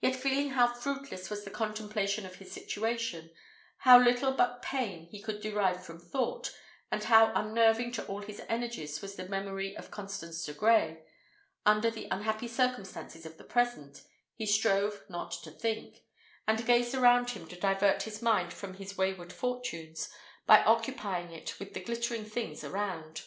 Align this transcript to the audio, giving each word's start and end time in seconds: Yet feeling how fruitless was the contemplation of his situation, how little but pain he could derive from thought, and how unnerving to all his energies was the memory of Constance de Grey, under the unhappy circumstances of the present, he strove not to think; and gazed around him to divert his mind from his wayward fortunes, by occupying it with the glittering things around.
Yet 0.00 0.14
feeling 0.14 0.50
how 0.50 0.72
fruitless 0.72 1.30
was 1.30 1.42
the 1.42 1.50
contemplation 1.50 2.24
of 2.24 2.36
his 2.36 2.52
situation, 2.52 3.32
how 3.78 3.98
little 3.98 4.30
but 4.30 4.62
pain 4.62 5.06
he 5.08 5.20
could 5.20 5.40
derive 5.40 5.84
from 5.84 5.98
thought, 5.98 6.54
and 6.92 7.02
how 7.02 7.32
unnerving 7.34 7.90
to 7.94 8.06
all 8.06 8.22
his 8.22 8.40
energies 8.48 9.02
was 9.02 9.16
the 9.16 9.28
memory 9.28 9.76
of 9.76 9.90
Constance 9.90 10.44
de 10.46 10.52
Grey, 10.54 11.02
under 11.66 11.90
the 11.90 12.06
unhappy 12.12 12.46
circumstances 12.46 13.26
of 13.26 13.36
the 13.36 13.42
present, 13.42 14.04
he 14.36 14.46
strove 14.46 15.02
not 15.08 15.32
to 15.42 15.50
think; 15.50 16.04
and 16.46 16.64
gazed 16.64 16.94
around 16.94 17.30
him 17.30 17.48
to 17.48 17.56
divert 17.58 18.04
his 18.04 18.22
mind 18.22 18.52
from 18.52 18.74
his 18.74 18.96
wayward 18.96 19.32
fortunes, 19.32 20.08
by 20.46 20.62
occupying 20.62 21.32
it 21.32 21.58
with 21.58 21.74
the 21.74 21.80
glittering 21.82 22.24
things 22.24 22.62
around. 22.62 23.22